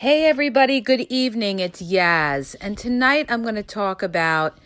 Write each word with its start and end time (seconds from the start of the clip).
Hey, 0.00 0.26
everybody, 0.26 0.82
good 0.82 1.06
evening. 1.08 1.58
It's 1.58 1.80
Yaz, 1.80 2.54
and 2.60 2.76
tonight 2.76 3.24
I'm 3.30 3.40
going 3.40 3.54
to 3.54 3.62
talk 3.62 4.02
about 4.02 4.58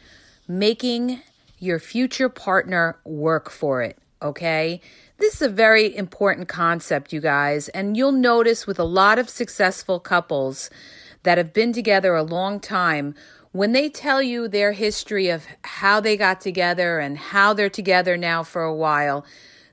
making 0.49 1.21
your 1.60 1.79
future 1.79 2.29
partner 2.29 2.99
work 3.04 3.48
for 3.48 3.80
it. 3.80 3.96
Okay? 4.21 4.80
This 5.19 5.37
is 5.37 5.43
a 5.43 5.48
very 5.48 5.96
important 5.96 6.48
concept, 6.48 7.12
you 7.12 7.21
guys, 7.21 7.69
and 7.69 7.96
you'll 7.96 8.11
notice 8.11 8.66
with 8.66 8.80
a 8.80 8.85
lot 8.85 9.21
of 9.21 9.30
successful 9.30 10.01
couples 10.01 10.69
that 11.22 11.38
have 11.38 11.53
been 11.53 11.72
together 11.72 12.17
a 12.17 12.24
long 12.24 12.58
time, 12.58 13.15
when 13.53 13.71
they 13.71 13.88
tell 13.88 14.21
you 14.21 14.49
their 14.49 14.72
history 14.72 15.28
of 15.28 15.47
how 15.62 16.01
they 16.01 16.16
got 16.16 16.41
together 16.41 16.98
and 16.98 17.16
how 17.16 17.55
they're 17.55 17.70
together 17.70 18.16
now 18.16 18.42
for 18.42 18.65
a 18.65 18.74
while, 18.74 19.24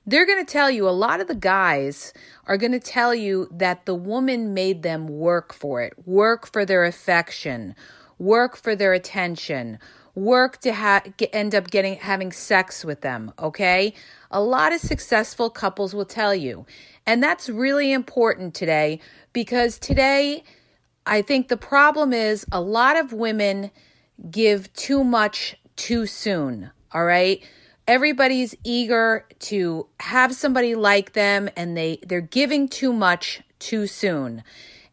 they're 0.08 0.24
going 0.24 0.42
to 0.42 0.50
tell 0.50 0.70
you 0.70 0.88
a 0.88 0.90
lot 0.90 1.20
of 1.20 1.28
the 1.28 1.34
guys 1.34 2.14
are 2.46 2.56
going 2.56 2.72
to 2.72 2.80
tell 2.80 3.14
you 3.14 3.46
that 3.50 3.84
the 3.84 3.94
woman 3.94 4.54
made 4.54 4.82
them 4.82 5.06
work 5.06 5.52
for 5.52 5.82
it, 5.82 5.92
work 6.06 6.50
for 6.50 6.64
their 6.64 6.86
affection, 6.86 7.74
work 8.18 8.56
for 8.56 8.74
their 8.74 8.94
attention, 8.94 9.78
work 10.14 10.62
to 10.62 10.72
ha- 10.72 11.02
get, 11.18 11.28
end 11.34 11.54
up 11.54 11.70
getting 11.70 11.96
having 11.96 12.32
sex 12.32 12.86
with 12.86 13.02
them, 13.02 13.34
okay? 13.38 13.92
A 14.30 14.40
lot 14.40 14.72
of 14.72 14.80
successful 14.80 15.50
couples 15.50 15.94
will 15.94 16.06
tell 16.06 16.34
you. 16.34 16.64
And 17.04 17.22
that's 17.22 17.50
really 17.50 17.92
important 17.92 18.54
today 18.54 19.00
because 19.34 19.78
today 19.78 20.42
I 21.04 21.20
think 21.20 21.48
the 21.48 21.58
problem 21.58 22.14
is 22.14 22.46
a 22.50 22.62
lot 22.62 22.96
of 22.96 23.12
women 23.12 23.70
give 24.30 24.72
too 24.72 25.04
much 25.04 25.56
too 25.76 26.06
soon, 26.06 26.70
all 26.92 27.04
right? 27.04 27.46
Everybody's 27.88 28.54
eager 28.62 29.26
to 29.40 29.88
have 29.98 30.34
somebody 30.34 30.74
like 30.76 31.14
them 31.14 31.48
and 31.56 31.76
they 31.76 31.98
they're 32.06 32.20
giving 32.20 32.68
too 32.68 32.92
much 32.92 33.40
too 33.58 33.86
soon. 33.88 34.44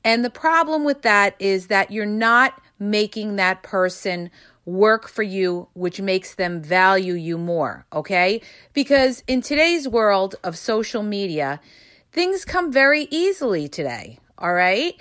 And 0.04 0.23
the 0.23 0.30
problem 0.30 0.85
with 0.85 1.02
that 1.02 1.35
is 1.38 1.68
that 1.68 1.91
you're 1.91 2.05
not 2.05 2.62
making 2.80 3.35
that 3.35 3.62
person 3.62 4.32
work 4.65 5.07
for 5.07 5.24
you, 5.24 5.68
which 5.74 6.02
makes 6.02 6.35
them 6.35 6.62
value 6.62 7.13
you 7.13 7.37
more, 7.37 7.85
okay? 7.93 8.41
Because 8.74 9.24
in 9.27 9.41
today's 9.41 9.87
world 9.87 10.35
of 10.43 10.57
social 10.57 11.04
media, 11.04 11.59
things 12.12 12.46
come 12.46 12.71
very 12.71 13.07
easily 13.12 13.68
today, 13.68 14.20
all 14.37 14.54
right? 14.54 14.99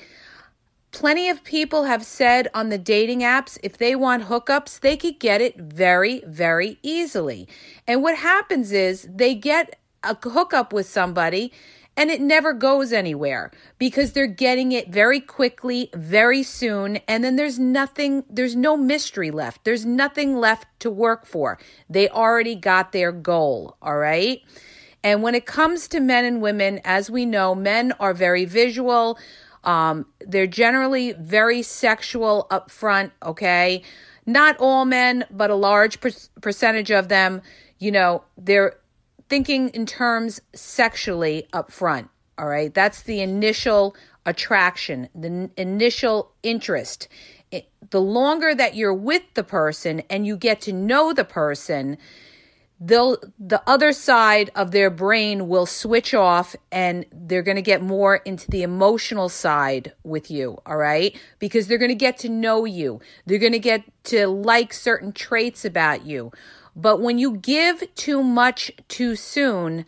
Plenty 0.95 1.29
of 1.29 1.43
people 1.43 1.85
have 1.85 2.05
said 2.05 2.47
on 2.55 2.69
the 2.69 2.79
dating 2.79 3.19
apps 3.23 3.59
if 3.65 3.77
they 3.77 3.97
want 3.97 4.29
hookups, 4.29 4.79
they 4.79 4.97
could 4.97 5.19
get 5.19 5.41
it 5.41 5.57
very, 5.59 6.23
very 6.25 6.79
easily. 6.85 7.49
And 7.85 8.01
what 8.01 8.17
happens 8.17 8.71
is 8.71 9.09
they 9.13 9.35
get 9.35 9.81
a 10.05 10.17
hookup 10.23 10.73
with 10.73 10.87
somebody 10.87 11.53
and 11.97 12.11
it 12.13 12.21
never 12.21 12.53
goes 12.53 12.93
anywhere 12.93 13.51
because 13.77 14.13
they're 14.13 14.29
getting 14.29 14.71
it 14.71 14.89
very 14.89 15.19
quickly, 15.19 15.91
very 15.95 16.45
soon, 16.45 16.99
and 17.09 17.25
then 17.25 17.35
there's 17.35 17.59
nothing, 17.59 18.23
there's 18.31 18.55
no 18.55 18.77
mystery 18.77 19.33
left. 19.33 19.65
There's 19.65 19.85
nothing 19.85 20.37
left 20.37 20.69
to 20.79 20.91
work 20.91 21.27
for. 21.27 21.59
They 21.91 22.09
already 22.09 22.55
got 22.55 22.93
their 22.93 23.11
goal, 23.11 23.77
all 23.83 23.97
right? 23.97 24.43
And 25.05 25.23
when 25.23 25.35
it 25.35 25.45
comes 25.45 25.87
to 25.89 26.01
men 26.01 26.25
and 26.25 26.41
women, 26.41 26.81
as 26.83 27.11
we 27.11 27.27
know, 27.27 27.55
men 27.55 27.93
are 28.01 28.15
very 28.15 28.47
visual. 28.47 29.19
Um, 29.65 30.07
they're 30.21 30.47
generally 30.47 31.13
very 31.13 31.63
sexual 31.63 32.47
up 32.51 32.71
front, 32.71 33.13
okay? 33.23 33.83
Not 34.27 34.57
all 34.59 34.85
men, 34.85 35.25
but 35.31 35.51
a 35.51 35.55
large 35.55 36.01
per- 36.01 36.11
percentage 36.41 36.91
of 36.91 37.09
them, 37.09 37.43
you 37.79 37.91
know, 37.91 38.25
they're 38.39 38.77
thinking 39.29 39.69
in 39.71 39.87
terms 39.87 40.41
sexually 40.55 41.47
up 41.53 41.71
front, 41.71 42.09
all 42.39 42.47
right? 42.47 42.73
That's 42.73 43.03
the 43.03 43.21
initial 43.21 43.97
attraction, 44.27 45.09
the 45.15 45.29
n- 45.29 45.51
initial 45.57 46.33
interest. 46.43 47.09
It, 47.51 47.69
the 47.91 48.01
longer 48.01 48.55
that 48.55 48.75
you're 48.75 48.95
with 48.95 49.23
the 49.35 49.45
person 49.45 50.03
and 50.11 50.27
you 50.27 50.37
get 50.37 50.61
to 50.63 50.73
know 50.73 51.13
the 51.13 51.25
person, 51.25 51.99
they'll 52.87 53.17
the 53.39 53.63
other 53.67 53.93
side 53.93 54.51
of 54.55 54.71
their 54.71 54.91
brain 54.91 55.49
will 55.49 55.67
switch 55.67 56.13
off 56.13 56.55
and 56.71 57.07
they're 57.13 57.43
going 57.43 57.57
to 57.57 57.63
get 57.63 57.83
more 57.83 58.17
into 58.17 58.51
the 58.51 58.63
emotional 58.63 59.29
side 59.29 59.93
with 60.03 60.31
you 60.31 60.59
all 60.67 60.77
right? 60.77 61.19
Because 61.39 61.67
they're 61.67 61.79
going 61.79 61.89
to 61.91 61.95
get 61.95 62.19
to 62.19 62.29
know 62.29 62.65
you. 62.65 63.01
They're 63.25 63.39
going 63.39 63.53
to 63.53 63.59
get 63.59 63.85
to 64.05 64.27
like 64.27 64.73
certain 64.73 65.13
traits 65.13 65.65
about 65.65 66.05
you. 66.05 66.31
But 66.77 67.01
when 67.01 67.19
you 67.19 67.37
give 67.37 67.95
too 67.95 68.23
much 68.23 68.71
too 68.89 69.17
soon 69.17 69.87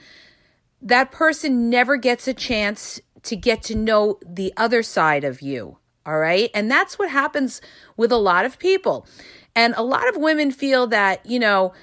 that 0.81 1.11
person 1.11 1.69
never 1.69 1.97
gets 1.97 2.29
a 2.29 2.35
chance 2.35 3.01
to 3.25 3.35
get 3.37 3.63
to 3.65 3.75
know 3.75 4.19
the 4.25 4.53
other 4.57 4.83
side 4.83 5.25
of 5.25 5.43
you 5.43 5.79
all 6.07 6.19
right? 6.19 6.51
And 6.55 6.71
that's 6.71 6.99
what 7.01 7.11
happens 7.11 7.61
with 7.97 8.13
a 8.13 8.17
lot 8.17 8.45
of 8.45 8.61
people. 8.61 9.09
And 9.57 9.75
a 9.77 9.83
lot 9.83 10.09
of 10.09 10.17
women 10.17 10.53
feel 10.53 10.87
that 10.87 11.27
you 11.27 11.41
know 11.41 11.75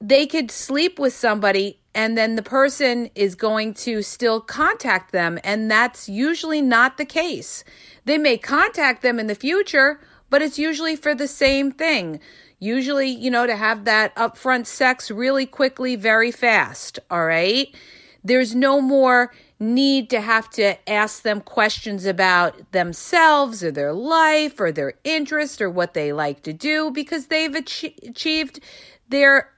they 0.00 0.26
could 0.26 0.50
sleep 0.50 0.98
with 0.98 1.12
somebody 1.12 1.78
and 1.94 2.16
then 2.16 2.36
the 2.36 2.42
person 2.42 3.10
is 3.14 3.34
going 3.34 3.74
to 3.74 4.02
still 4.02 4.40
contact 4.40 5.12
them. 5.12 5.38
And 5.42 5.70
that's 5.70 6.08
usually 6.08 6.62
not 6.62 6.96
the 6.96 7.04
case. 7.04 7.64
They 8.04 8.16
may 8.16 8.38
contact 8.38 9.02
them 9.02 9.18
in 9.18 9.26
the 9.26 9.34
future, 9.34 10.00
but 10.30 10.40
it's 10.40 10.58
usually 10.58 10.96
for 10.96 11.14
the 11.14 11.28
same 11.28 11.72
thing. 11.72 12.20
Usually, 12.60 13.08
you 13.08 13.30
know, 13.30 13.46
to 13.46 13.56
have 13.56 13.84
that 13.84 14.14
upfront 14.14 14.66
sex 14.66 15.10
really 15.10 15.46
quickly, 15.46 15.96
very 15.96 16.30
fast. 16.30 16.98
All 17.10 17.24
right. 17.24 17.74
There's 18.22 18.54
no 18.54 18.80
more 18.80 19.32
need 19.58 20.08
to 20.10 20.20
have 20.20 20.48
to 20.50 20.88
ask 20.88 21.22
them 21.22 21.40
questions 21.40 22.06
about 22.06 22.72
themselves 22.72 23.64
or 23.64 23.70
their 23.70 23.92
life 23.92 24.60
or 24.60 24.72
their 24.72 24.94
interest 25.04 25.60
or 25.60 25.68
what 25.68 25.94
they 25.94 26.12
like 26.12 26.42
to 26.42 26.52
do 26.52 26.90
because 26.90 27.26
they've 27.26 27.54
achieved 27.54 28.60
their 29.08 29.50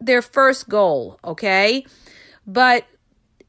their 0.00 0.22
first 0.22 0.68
goal, 0.68 1.18
okay? 1.24 1.84
But 2.46 2.86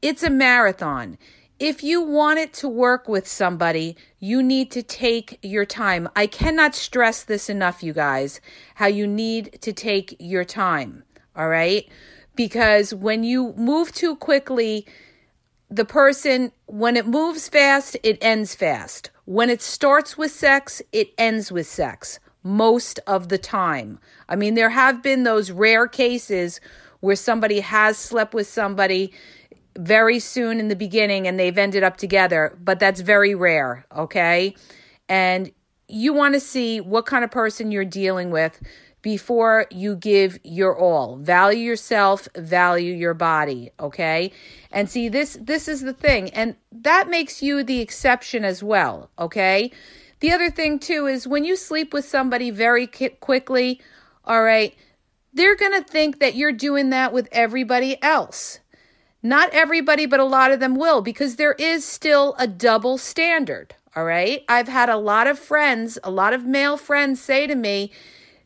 it's 0.02 0.22
a 0.22 0.30
marathon. 0.30 1.18
If 1.58 1.82
you 1.82 2.00
want 2.00 2.38
it 2.38 2.52
to 2.54 2.68
work 2.68 3.08
with 3.08 3.26
somebody, 3.26 3.96
you 4.20 4.42
need 4.42 4.70
to 4.70 4.82
take 4.82 5.38
your 5.42 5.64
time. 5.64 6.08
I 6.14 6.28
cannot 6.28 6.74
stress 6.74 7.24
this 7.24 7.50
enough, 7.50 7.82
you 7.82 7.92
guys, 7.92 8.40
how 8.76 8.86
you 8.86 9.06
need 9.06 9.58
to 9.62 9.72
take 9.72 10.16
your 10.20 10.44
time, 10.44 11.02
all 11.34 11.48
right? 11.48 11.88
Because 12.36 12.94
when 12.94 13.24
you 13.24 13.54
move 13.56 13.90
too 13.90 14.14
quickly, 14.14 14.86
the 15.68 15.84
person, 15.84 16.52
when 16.66 16.96
it 16.96 17.06
moves 17.06 17.48
fast, 17.48 17.96
it 18.04 18.18
ends 18.22 18.54
fast. 18.54 19.10
When 19.24 19.50
it 19.50 19.60
starts 19.60 20.16
with 20.16 20.30
sex, 20.30 20.80
it 20.92 21.12
ends 21.18 21.50
with 21.50 21.66
sex 21.66 22.20
most 22.48 22.98
of 23.06 23.28
the 23.28 23.38
time. 23.38 23.98
I 24.28 24.36
mean, 24.36 24.54
there 24.54 24.70
have 24.70 25.02
been 25.02 25.22
those 25.22 25.50
rare 25.50 25.86
cases 25.86 26.60
where 27.00 27.16
somebody 27.16 27.60
has 27.60 27.96
slept 27.96 28.34
with 28.34 28.46
somebody 28.46 29.12
very 29.78 30.18
soon 30.18 30.58
in 30.58 30.68
the 30.68 30.76
beginning 30.76 31.28
and 31.28 31.38
they've 31.38 31.56
ended 31.56 31.82
up 31.82 31.96
together, 31.96 32.56
but 32.60 32.80
that's 32.80 33.00
very 33.00 33.34
rare, 33.34 33.86
okay? 33.94 34.54
And 35.08 35.52
you 35.88 36.12
want 36.12 36.34
to 36.34 36.40
see 36.40 36.80
what 36.80 37.06
kind 37.06 37.22
of 37.22 37.30
person 37.30 37.70
you're 37.70 37.84
dealing 37.84 38.30
with 38.30 38.60
before 39.02 39.66
you 39.70 39.94
give 39.94 40.38
your 40.42 40.76
all. 40.76 41.16
Value 41.16 41.64
yourself, 41.64 42.28
value 42.34 42.92
your 42.92 43.14
body, 43.14 43.70
okay? 43.78 44.32
And 44.72 44.90
see 44.90 45.08
this 45.08 45.38
this 45.40 45.68
is 45.68 45.82
the 45.82 45.92
thing 45.92 46.30
and 46.30 46.56
that 46.72 47.08
makes 47.08 47.42
you 47.42 47.62
the 47.62 47.80
exception 47.80 48.44
as 48.44 48.62
well, 48.62 49.10
okay? 49.18 49.70
The 50.20 50.32
other 50.32 50.50
thing, 50.50 50.78
too, 50.78 51.06
is 51.06 51.26
when 51.26 51.44
you 51.44 51.56
sleep 51.56 51.92
with 51.92 52.04
somebody 52.04 52.50
very 52.50 52.86
quickly, 52.86 53.80
all 54.24 54.42
right, 54.42 54.74
they're 55.32 55.56
going 55.56 55.72
to 55.72 55.88
think 55.88 56.18
that 56.18 56.34
you're 56.34 56.52
doing 56.52 56.90
that 56.90 57.12
with 57.12 57.28
everybody 57.30 58.02
else. 58.02 58.60
Not 59.22 59.50
everybody, 59.52 60.06
but 60.06 60.20
a 60.20 60.24
lot 60.24 60.52
of 60.52 60.60
them 60.60 60.74
will, 60.74 61.02
because 61.02 61.36
there 61.36 61.54
is 61.54 61.84
still 61.84 62.34
a 62.38 62.46
double 62.46 62.98
standard. 62.98 63.74
All 63.96 64.04
right. 64.04 64.44
I've 64.48 64.68
had 64.68 64.88
a 64.88 64.96
lot 64.96 65.26
of 65.26 65.38
friends, 65.38 65.98
a 66.04 66.10
lot 66.10 66.32
of 66.32 66.44
male 66.44 66.76
friends 66.76 67.20
say 67.20 67.46
to 67.46 67.54
me, 67.54 67.90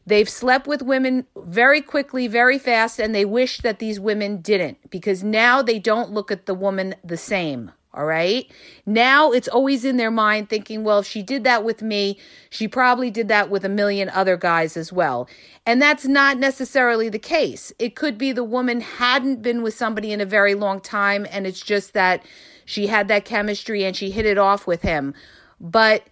they've 0.06 0.28
slept 0.28 0.66
with 0.66 0.82
women 0.82 1.26
very 1.36 1.82
quickly, 1.82 2.26
very 2.26 2.58
fast, 2.58 2.98
and 2.98 3.14
they 3.14 3.24
wish 3.24 3.58
that 3.58 3.78
these 3.78 4.00
women 4.00 4.40
didn't 4.40 4.90
because 4.90 5.22
now 5.22 5.60
they 5.60 5.78
don't 5.78 6.10
look 6.10 6.30
at 6.30 6.46
the 6.46 6.54
woman 6.54 6.94
the 7.04 7.16
same. 7.16 7.72
All 7.94 8.06
right. 8.06 8.50
Now 8.86 9.32
it's 9.32 9.48
always 9.48 9.84
in 9.84 9.98
their 9.98 10.10
mind 10.10 10.48
thinking, 10.48 10.82
well, 10.82 11.00
if 11.00 11.06
she 11.06 11.22
did 11.22 11.44
that 11.44 11.62
with 11.62 11.82
me, 11.82 12.18
she 12.48 12.66
probably 12.66 13.10
did 13.10 13.28
that 13.28 13.50
with 13.50 13.66
a 13.66 13.68
million 13.68 14.08
other 14.08 14.38
guys 14.38 14.78
as 14.78 14.90
well. 14.90 15.28
And 15.66 15.80
that's 15.80 16.06
not 16.06 16.38
necessarily 16.38 17.10
the 17.10 17.18
case. 17.18 17.70
It 17.78 17.94
could 17.94 18.16
be 18.16 18.32
the 18.32 18.44
woman 18.44 18.80
hadn't 18.80 19.42
been 19.42 19.62
with 19.62 19.74
somebody 19.74 20.10
in 20.10 20.22
a 20.22 20.26
very 20.26 20.54
long 20.54 20.80
time 20.80 21.26
and 21.30 21.46
it's 21.46 21.60
just 21.60 21.92
that 21.92 22.24
she 22.64 22.86
had 22.86 23.08
that 23.08 23.26
chemistry 23.26 23.84
and 23.84 23.94
she 23.94 24.10
hit 24.10 24.24
it 24.24 24.38
off 24.38 24.66
with 24.66 24.80
him. 24.80 25.12
But 25.60 26.04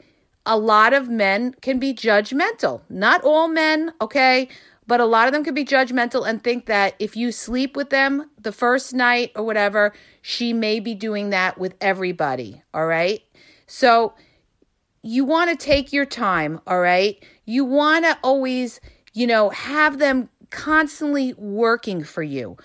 a 0.45 0.59
lot 0.59 0.93
of 0.93 1.09
men 1.09 1.55
can 1.63 1.79
be 1.79 1.95
judgmental. 1.95 2.83
Not 2.91 3.23
all 3.25 3.49
men, 3.49 3.93
okay? 4.01 4.49
But 4.91 4.99
a 4.99 5.05
lot 5.05 5.29
of 5.29 5.33
them 5.33 5.45
can 5.45 5.55
be 5.55 5.65
judgmental 5.65 6.29
and 6.29 6.43
think 6.43 6.67
that 6.67 6.97
if 6.99 7.15
you 7.15 7.31
sleep 7.31 7.77
with 7.77 7.91
them 7.91 8.29
the 8.37 8.51
first 8.51 8.93
night 8.93 9.31
or 9.37 9.45
whatever, 9.45 9.93
she 10.21 10.53
may 10.53 10.81
be 10.81 10.97
doing 10.97 11.31
that 11.31 11.59
with 11.59 11.77
everybody. 11.81 12.63
All 12.75 12.87
right. 12.87 13.21
So 13.69 14.15
you 15.01 15.25
want 15.25 15.49
to 15.49 15.55
take 15.55 15.93
your 15.93 16.07
time, 16.07 16.61
all 16.67 16.81
right? 16.81 17.25
You 17.45 17.65
want 17.65 18.05
to 18.05 18.19
always, 18.25 18.81
you 19.13 19.29
know, 19.29 19.51
have 19.51 20.01
them 20.01 20.29
constantly 20.51 21.35
working 21.35 22.03
for 22.03 22.25
you. 22.25 22.57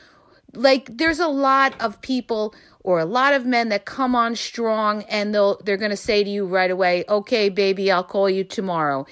Like 0.51 0.97
there's 0.97 1.19
a 1.19 1.27
lot 1.27 1.79
of 1.79 2.01
people 2.01 2.55
or 2.79 2.97
a 2.97 3.05
lot 3.05 3.35
of 3.35 3.45
men 3.45 3.69
that 3.69 3.85
come 3.85 4.15
on 4.15 4.35
strong 4.35 5.03
and 5.03 5.31
they'll 5.31 5.61
they're 5.63 5.77
going 5.77 5.91
to 5.91 5.97
say 5.97 6.23
to 6.23 6.29
you 6.31 6.47
right 6.47 6.71
away, 6.71 7.03
"Okay, 7.07 7.49
baby, 7.49 7.91
I'll 7.91 8.03
call 8.03 8.31
you 8.31 8.43
tomorrow." 8.43 9.05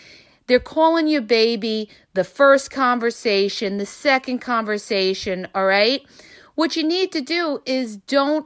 They're 0.48 0.60
calling 0.60 1.07
you 1.07 1.22
baby 1.22 1.90
the 2.13 2.24
first 2.24 2.72
conversation, 2.72 3.78
the 3.78 3.86
second 3.86 4.40
conversation, 4.40 5.48
all 5.56 5.66
right? 5.66 6.01
What 6.56 6.75
you 6.75 6.84
need 6.84 7.12
to 7.13 7.22
do 7.22 7.62
is 7.66 7.98
don't 7.98 8.45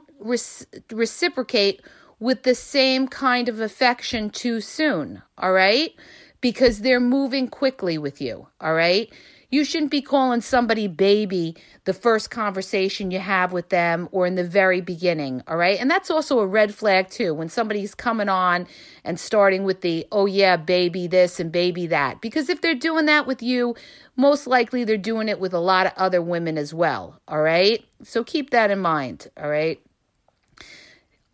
reciprocate 0.90 1.82
with 2.18 2.42
the 2.42 2.54
same 2.54 3.08
kind 3.08 3.48
of 3.48 3.60
affection 3.60 4.30
too 4.30 4.60
soon, 4.60 5.22
all 5.36 5.52
right? 5.52 5.92
Because 6.40 6.80
they're 6.80 7.00
moving 7.00 7.48
quickly 7.48 7.98
with 7.98 8.20
you, 8.20 8.48
all 8.60 8.74
right? 8.74 9.12
You 9.50 9.64
shouldn't 9.64 9.90
be 9.90 10.02
calling 10.02 10.42
somebody 10.42 10.88
baby 10.88 11.56
the 11.84 11.94
first 11.94 12.30
conversation 12.30 13.10
you 13.10 13.18
have 13.18 13.50
with 13.50 13.70
them 13.70 14.06
or 14.12 14.26
in 14.26 14.34
the 14.34 14.44
very 14.44 14.82
beginning, 14.82 15.42
all 15.48 15.56
right? 15.56 15.80
And 15.80 15.90
that's 15.90 16.10
also 16.10 16.40
a 16.40 16.46
red 16.46 16.74
flag 16.74 17.08
too 17.08 17.32
when 17.32 17.48
somebody's 17.48 17.94
coming 17.94 18.28
on 18.28 18.66
and 19.04 19.18
starting 19.18 19.64
with 19.64 19.80
the, 19.80 20.06
oh 20.12 20.26
yeah, 20.26 20.58
baby 20.58 21.06
this 21.06 21.40
and 21.40 21.50
baby 21.50 21.86
that. 21.86 22.20
Because 22.20 22.50
if 22.50 22.60
they're 22.60 22.74
doing 22.74 23.06
that 23.06 23.26
with 23.26 23.42
you, 23.42 23.74
most 24.16 24.46
likely 24.46 24.84
they're 24.84 24.98
doing 24.98 25.30
it 25.30 25.40
with 25.40 25.54
a 25.54 25.60
lot 25.60 25.86
of 25.86 25.92
other 25.96 26.20
women 26.20 26.58
as 26.58 26.74
well, 26.74 27.18
all 27.26 27.40
right? 27.40 27.82
So 28.02 28.22
keep 28.22 28.50
that 28.50 28.70
in 28.70 28.80
mind, 28.80 29.28
all 29.40 29.48
right? 29.48 29.80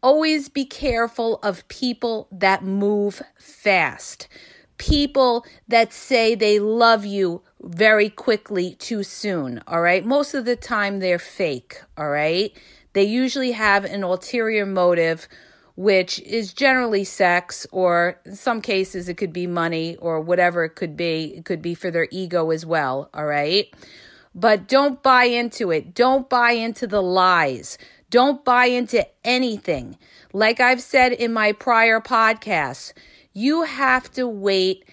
Always 0.05 0.49
be 0.49 0.67
careful 0.67 1.40
of 1.43 1.67
people 1.67 2.28
that 2.31 2.62
move 2.62 3.22
fast. 3.38 4.28
People 4.78 5.44
that 5.68 5.92
say 5.92 6.34
they 6.34 6.58
love 6.58 7.04
you 7.04 7.42
very 7.60 8.08
quickly 8.10 8.74
too 8.74 9.02
soon, 9.02 9.62
all 9.66 9.80
right? 9.80 10.04
Most 10.04 10.34
of 10.34 10.44
the 10.44 10.56
time 10.56 10.98
they're 10.98 11.18
fake, 11.18 11.80
all 11.96 12.10
right? 12.10 12.52
They 12.92 13.04
usually 13.04 13.52
have 13.52 13.84
an 13.84 14.04
ulterior 14.04 14.66
motive, 14.66 15.28
which 15.76 16.20
is 16.20 16.52
generally 16.52 17.04
sex, 17.04 17.66
or 17.72 18.20
in 18.24 18.36
some 18.36 18.60
cases 18.60 19.08
it 19.08 19.14
could 19.14 19.32
be 19.32 19.46
money 19.46 19.96
or 19.96 20.20
whatever 20.20 20.64
it 20.64 20.76
could 20.76 20.96
be. 20.96 21.34
It 21.36 21.44
could 21.44 21.62
be 21.62 21.74
for 21.74 21.90
their 21.90 22.08
ego 22.10 22.50
as 22.50 22.64
well, 22.64 23.10
all 23.14 23.26
right? 23.26 23.72
But 24.34 24.66
don't 24.66 25.02
buy 25.02 25.24
into 25.24 25.70
it. 25.70 25.94
Don't 25.94 26.28
buy 26.28 26.52
into 26.52 26.86
the 26.86 27.02
lies. 27.02 27.78
Don't 28.10 28.44
buy 28.44 28.66
into 28.66 29.06
anything. 29.24 29.98
Like 30.32 30.60
I've 30.60 30.82
said 30.82 31.12
in 31.12 31.32
my 31.32 31.52
prior 31.52 32.00
podcasts, 32.00 32.92
you 33.34 33.64
have 33.64 34.10
to 34.12 34.26
wait 34.26 34.84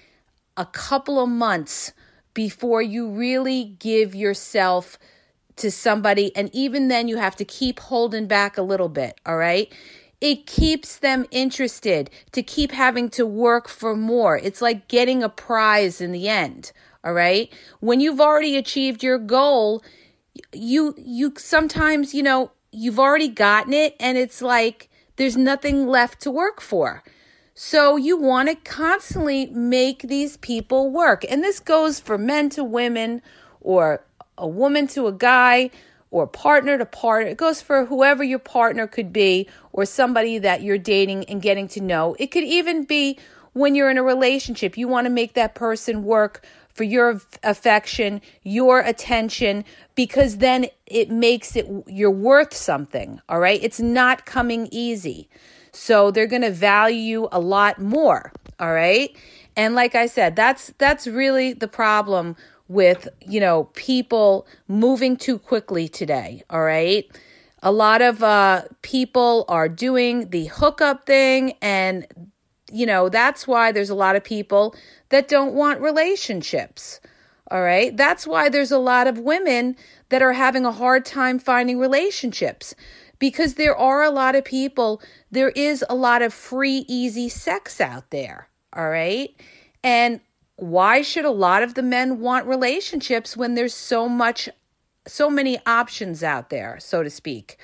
a 0.57 0.65
couple 0.65 1.19
of 1.19 1.29
months 1.29 1.93
before 2.33 2.81
you 2.81 3.09
really 3.09 3.75
give 3.79 4.15
yourself 4.15 4.97
to 5.57 5.69
somebody. 5.71 6.35
And 6.35 6.49
even 6.53 6.87
then, 6.87 7.07
you 7.07 7.17
have 7.17 7.35
to 7.37 7.45
keep 7.45 7.79
holding 7.79 8.27
back 8.27 8.57
a 8.57 8.61
little 8.63 8.89
bit, 8.89 9.19
all 9.25 9.37
right? 9.37 9.71
It 10.19 10.45
keeps 10.45 10.97
them 10.97 11.25
interested 11.31 12.09
to 12.31 12.43
keep 12.43 12.71
having 12.71 13.09
to 13.11 13.25
work 13.25 13.67
for 13.67 13.95
more. 13.95 14.37
It's 14.37 14.61
like 14.61 14.87
getting 14.87 15.23
a 15.23 15.29
prize 15.29 16.01
in 16.01 16.11
the 16.11 16.27
end, 16.27 16.71
all 17.03 17.13
right? 17.13 17.51
When 17.79 17.99
you've 17.99 18.21
already 18.21 18.57
achieved 18.57 19.03
your 19.03 19.17
goal, 19.17 19.83
you 20.53 20.95
you 20.97 21.33
sometimes, 21.37 22.13
you 22.13 22.23
know, 22.23 22.51
you've 22.71 22.99
already 22.99 23.27
gotten 23.27 23.73
it 23.73 23.95
and 23.99 24.17
it's 24.17 24.41
like 24.41 24.89
there's 25.17 25.37
nothing 25.37 25.87
left 25.87 26.21
to 26.21 26.31
work 26.31 26.61
for. 26.61 27.03
So 27.53 27.95
you 27.95 28.17
want 28.17 28.49
to 28.49 28.55
constantly 28.55 29.47
make 29.47 30.03
these 30.03 30.37
people 30.37 30.89
work. 30.89 31.25
And 31.29 31.43
this 31.43 31.59
goes 31.59 31.99
for 31.99 32.17
men 32.17 32.49
to 32.51 32.63
women 32.63 33.21
or 33.59 34.03
a 34.37 34.47
woman 34.47 34.87
to 34.87 35.07
a 35.07 35.11
guy 35.11 35.69
or 36.09 36.27
partner 36.27 36.77
to 36.77 36.85
partner. 36.85 37.29
It 37.29 37.37
goes 37.37 37.61
for 37.61 37.85
whoever 37.85 38.23
your 38.23 38.39
partner 38.39 38.87
could 38.87 39.13
be 39.13 39.47
or 39.71 39.85
somebody 39.85 40.37
that 40.39 40.61
you're 40.61 40.77
dating 40.77 41.25
and 41.25 41.41
getting 41.41 41.67
to 41.69 41.81
know. 41.81 42.15
It 42.19 42.27
could 42.27 42.43
even 42.43 42.83
be 42.83 43.17
when 43.53 43.75
you're 43.75 43.89
in 43.89 43.97
a 43.97 44.03
relationship. 44.03 44.77
You 44.77 44.87
want 44.87 45.05
to 45.05 45.11
make 45.11 45.33
that 45.33 45.55
person 45.55 46.03
work 46.03 46.45
for 46.73 46.83
your 46.83 47.21
affection, 47.43 48.21
your 48.43 48.79
attention, 48.79 49.65
because 49.95 50.37
then 50.37 50.67
it 50.85 51.09
makes 51.09 51.55
it, 51.55 51.67
you're 51.87 52.09
worth 52.09 52.53
something. 52.53 53.21
All 53.27 53.39
right. 53.39 53.59
It's 53.61 53.79
not 53.79 54.25
coming 54.25 54.69
easy. 54.71 55.27
So 55.71 56.11
they're 56.11 56.27
going 56.27 56.41
to 56.41 56.51
value 56.51 56.99
you 56.99 57.29
a 57.31 57.39
lot 57.39 57.79
more. 57.79 58.31
All 58.59 58.73
right. 58.73 59.15
And 59.55 59.75
like 59.75 59.95
I 59.95 60.07
said, 60.07 60.35
that's, 60.35 60.73
that's 60.77 61.07
really 61.07 61.53
the 61.53 61.67
problem 61.67 62.35
with, 62.67 63.07
you 63.25 63.39
know, 63.39 63.65
people 63.73 64.47
moving 64.67 65.17
too 65.17 65.37
quickly 65.37 65.87
today. 65.87 66.43
All 66.49 66.63
right. 66.63 67.05
A 67.63 67.71
lot 67.71 68.01
of 68.01 68.23
uh, 68.23 68.63
people 68.81 69.45
are 69.47 69.69
doing 69.69 70.29
the 70.29 70.45
hookup 70.45 71.05
thing 71.05 71.53
and 71.61 72.07
you 72.71 72.85
know, 72.85 73.09
that's 73.09 73.47
why 73.47 73.71
there's 73.71 73.89
a 73.89 73.95
lot 73.95 74.15
of 74.15 74.23
people 74.23 74.73
that 75.09 75.27
don't 75.27 75.53
want 75.53 75.81
relationships. 75.81 77.01
All 77.49 77.61
right. 77.61 77.95
That's 77.95 78.25
why 78.25 78.47
there's 78.47 78.71
a 78.71 78.77
lot 78.77 79.07
of 79.07 79.19
women 79.19 79.75
that 80.07 80.21
are 80.21 80.33
having 80.33 80.65
a 80.65 80.71
hard 80.71 81.05
time 81.05 81.37
finding 81.37 81.77
relationships 81.77 82.73
because 83.21 83.53
there 83.53 83.77
are 83.77 84.01
a 84.01 84.09
lot 84.09 84.33
of 84.33 84.43
people, 84.43 84.99
there 85.29 85.51
is 85.51 85.85
a 85.87 85.93
lot 85.93 86.23
of 86.23 86.33
free, 86.33 86.85
easy 86.87 87.29
sex 87.29 87.79
out 87.79 88.09
there. 88.09 88.49
All 88.73 88.89
right. 88.89 89.29
And 89.83 90.21
why 90.55 91.03
should 91.03 91.25
a 91.25 91.29
lot 91.29 91.61
of 91.61 91.75
the 91.75 91.83
men 91.83 92.19
want 92.19 92.47
relationships 92.47 93.37
when 93.37 93.53
there's 93.53 93.75
so 93.75 94.09
much, 94.09 94.49
so 95.05 95.29
many 95.29 95.59
options 95.67 96.23
out 96.23 96.49
there, 96.49 96.79
so 96.79 97.03
to 97.03 97.11
speak? 97.11 97.57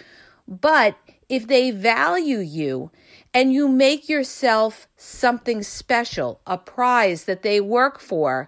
But 0.48 0.95
if 1.27 1.48
they 1.48 1.71
value 1.71 2.38
you 2.38 2.92
and 3.33 3.51
you 3.51 3.68
make 3.68 4.07
yourself 4.07 4.88
something 4.95 5.63
special, 5.63 6.39
a 6.45 6.60
prize 6.60 7.24
that 7.24 7.42
they 7.42 7.60
work 7.60 8.00
for, 8.00 8.48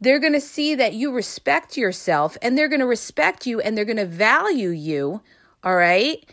they're 0.00 0.18
going 0.18 0.32
to 0.32 0.40
see 0.40 0.74
that 0.74 0.94
you 0.94 1.12
respect 1.12 1.76
yourself 1.76 2.36
and 2.42 2.58
they're 2.58 2.68
going 2.68 2.80
to 2.80 2.86
respect 2.86 3.46
you 3.46 3.60
and 3.60 3.78
they're 3.78 3.84
going 3.84 3.96
to 3.96 4.06
value 4.06 4.70
you. 4.70 5.22
All 5.64 5.76
right. 5.76 6.24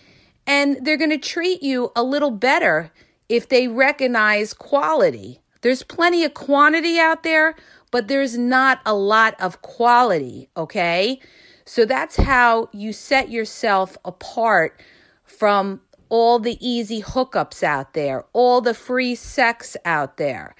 And 0.48 0.84
they're 0.86 0.98
going 0.98 1.10
to 1.12 1.18
treat 1.18 1.62
you 1.62 1.92
a 1.96 2.04
little 2.04 2.32
better 2.32 2.92
if 3.28 3.48
they 3.48 3.68
recognize 3.68 4.54
quality. 4.54 5.40
There's 5.62 5.84
plenty 5.84 6.24
of 6.24 6.34
quantity 6.34 6.98
out 6.98 7.24
there, 7.24 7.56
but 7.92 8.08
there's 8.08 8.38
not 8.38 8.80
a 8.86 8.94
lot 8.94 9.40
of 9.40 9.62
quality. 9.62 10.50
Okay. 10.58 11.20
So 11.66 11.86
that's 11.86 12.16
how 12.16 12.70
you 12.72 12.94
set 12.94 13.30
yourself 13.30 13.98
apart 14.04 14.82
from 15.24 15.82
all 16.10 16.40
the 16.40 16.58
easy 16.68 17.02
hookups 17.02 17.62
out 17.62 17.94
there, 17.94 18.26
all 18.34 18.62
the 18.62 18.74
free 18.74 19.14
sex 19.14 19.78
out 19.86 20.18
there. 20.18 20.56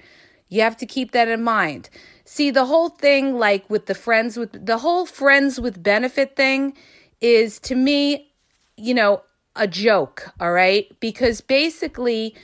You 0.48 0.62
have 0.62 0.76
to 0.76 0.86
keep 0.86 1.10
that 1.12 1.28
in 1.28 1.42
mind. 1.42 1.90
See, 2.24 2.52
the 2.52 2.66
whole 2.66 2.90
thing, 2.90 3.38
like 3.38 3.68
with 3.68 3.86
the 3.86 3.94
friends 3.94 4.36
with 4.36 4.64
the 4.64 4.78
whole 4.78 5.06
friends 5.06 5.60
with 5.60 5.82
benefit 5.82 6.36
thing, 6.36 6.76
is 7.20 7.58
to 7.60 7.74
me, 7.74 8.29
you 8.80 8.94
know, 8.94 9.22
a 9.56 9.66
joke, 9.66 10.32
all 10.40 10.52
right? 10.52 10.86
Because 11.00 11.40
basically, 11.40 12.34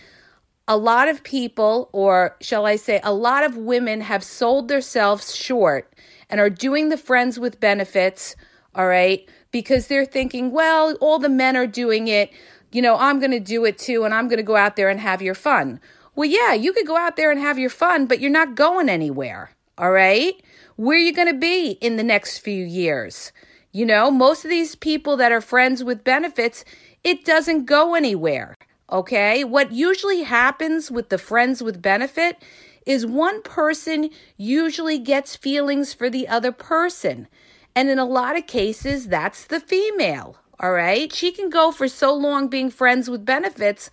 a 0.69 0.77
lot 0.77 1.09
of 1.09 1.23
people, 1.23 1.89
or 1.93 2.37
shall 2.41 2.67
I 2.67 2.77
say, 2.77 3.01
a 3.03 3.13
lot 3.13 3.45
of 3.45 3.57
women 3.57 4.01
have 4.01 4.25
sold 4.25 4.69
themselves 4.69 5.35
short 5.35 5.93
and 6.29 6.41
are 6.41 6.51
doing 6.51 6.89
the 6.89 6.97
friends 6.97 7.39
with 7.39 7.61
benefits, 7.61 8.35
all 8.75 8.87
right? 8.87 9.29
Because 9.53 9.87
they're 9.87 10.05
thinking, 10.05 10.51
well, 10.51 10.97
all 11.01 11.19
the 11.19 11.29
men 11.29 11.57
are 11.57 11.69
doing 11.69 12.09
it 12.09 12.33
you 12.73 12.83
know, 12.83 12.97
I'm 12.97 13.19
going 13.21 13.31
to 13.31 13.41
do 13.41 13.65
it 13.65 13.79
too, 13.79 14.05
and 14.05 14.13
I'm 14.13 14.29
going 14.29 14.37
to 14.39 14.43
go 14.43 14.57
out 14.57 14.77
there 14.77 14.91
and 14.91 15.01
have 15.01 15.23
your 15.23 15.35
fun. 15.35 15.81
Well, 16.15 16.29
yeah, 16.29 16.53
you 16.53 16.73
could 16.73 16.87
go 16.87 16.97
out 16.97 17.17
there 17.17 17.31
and 17.31 17.41
have 17.41 17.59
your 17.59 17.71
fun, 17.71 18.07
but 18.07 18.21
you're 18.21 18.31
not 18.31 18.55
going 18.55 18.89
anywhere. 18.89 19.51
All 19.79 19.91
right. 19.91 20.35
Where 20.77 20.97
are 20.97 21.01
you 21.01 21.13
going 21.13 21.29
to 21.29 21.39
be 21.39 21.73
in 21.73 21.97
the 21.97 22.03
next 22.03 22.39
few 22.39 22.65
years? 22.65 23.33
You 23.77 23.85
know, 23.85 24.11
most 24.11 24.43
of 24.43 24.49
these 24.49 24.75
people 24.75 25.19
that 25.19 25.33
are 25.33 25.43
friends 25.43 25.85
with 25.85 26.03
benefits, 26.03 26.65
it 27.05 27.27
doesn't 27.27 27.67
go 27.67 27.95
anywhere. 27.95 28.55
Okay. 28.91 29.45
What 29.45 29.71
usually 29.71 30.23
happens 30.23 30.91
with 30.91 31.11
the 31.11 31.19
friends 31.19 31.63
with 31.63 31.83
benefit 31.83 32.43
is 32.87 33.05
one 33.05 33.43
person 33.43 34.09
usually 34.39 34.99
gets 34.99 35.37
feelings 35.37 35.93
for 35.93 36.09
the 36.09 36.27
other 36.27 36.53
person. 36.53 37.29
And 37.75 37.91
in 37.91 37.99
a 37.99 38.07
lot 38.07 38.39
of 38.39 38.47
cases, 38.47 39.09
that's 39.09 39.45
the 39.45 39.61
female. 39.61 40.39
All 40.59 40.73
right. 40.73 41.13
She 41.13 41.31
can 41.31 41.51
go 41.51 41.71
for 41.71 41.87
so 41.87 42.15
long 42.15 42.49
being 42.49 42.71
friends 42.71 43.11
with 43.11 43.27
benefits, 43.27 43.91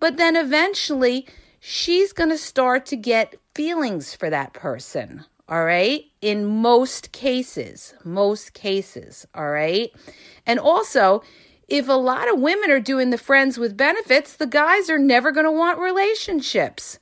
but 0.00 0.16
then 0.16 0.36
eventually 0.36 1.26
she's 1.60 2.14
going 2.14 2.30
to 2.30 2.38
start 2.38 2.86
to 2.86 2.96
get 2.96 3.34
feelings 3.54 4.14
for 4.14 4.30
that 4.30 4.54
person. 4.54 5.26
All 5.48 5.64
right. 5.64 6.04
In 6.20 6.44
most 6.44 7.12
cases, 7.12 7.94
most 8.04 8.52
cases. 8.52 9.26
All 9.34 9.50
right. 9.50 9.90
And 10.44 10.58
also, 10.58 11.22
if 11.68 11.88
a 11.88 11.94
lot 11.94 12.30
of 12.32 12.40
women 12.40 12.70
are 12.70 12.80
doing 12.80 13.10
the 13.10 13.18
friends 13.18 13.58
with 13.58 13.76
benefits, 13.76 14.34
the 14.34 14.46
guys 14.46 14.90
are 14.90 14.98
never 14.98 15.32
going 15.32 15.46
to 15.46 15.52
want 15.52 15.78
relationships. 15.78 16.98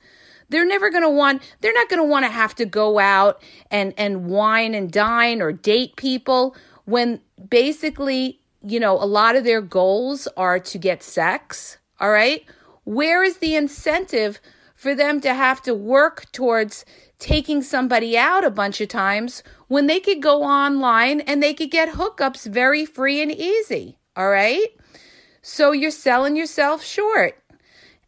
They're 0.49 0.65
never 0.65 0.89
going 0.89 1.03
to 1.03 1.09
want, 1.09 1.41
they're 1.59 1.73
not 1.73 1.89
going 1.89 2.01
to 2.01 2.07
want 2.07 2.25
to 2.25 2.31
have 2.31 2.55
to 2.55 2.65
go 2.65 2.99
out 2.99 3.41
and, 3.69 3.93
and 3.97 4.27
wine 4.27 4.73
and 4.73 4.91
dine 4.91 5.41
or 5.41 5.51
date 5.51 5.97
people 5.97 6.55
when 6.85 7.19
basically, 7.49 8.39
you 8.61 8.79
know, 8.79 8.93
a 8.93 9.05
lot 9.05 9.35
of 9.35 9.43
their 9.43 9.61
goals 9.61 10.27
are 10.37 10.59
to 10.59 10.77
get 10.77 11.03
sex. 11.03 11.77
All 11.99 12.11
right. 12.11 12.45
Where 12.85 13.23
is 13.23 13.37
the 13.37 13.55
incentive 13.55 14.39
for 14.77 14.93
them 14.93 15.19
to 15.19 15.33
have 15.33 15.61
to 15.63 15.73
work 15.73 16.31
towards 16.31 16.85
taking 17.19 17.63
somebody 17.63 18.15
out 18.15 18.45
a 18.45 18.51
bunch 18.51 18.79
of 18.79 18.87
times 18.87 19.41
when 19.67 19.87
they 19.87 19.99
could 19.99 20.21
go 20.21 20.43
online 20.43 21.19
and 21.21 21.41
they 21.41 21.53
could 21.53 21.71
get 21.71 21.95
hookups 21.95 22.45
very 22.45 22.85
free 22.85 23.19
and 23.21 23.31
easy? 23.31 23.97
All 24.15 24.29
right. 24.29 24.67
So 25.41 25.71
you're 25.71 25.89
selling 25.89 26.35
yourself 26.35 26.83
short. 26.83 27.43